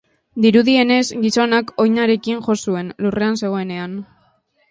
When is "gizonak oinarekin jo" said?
1.25-2.57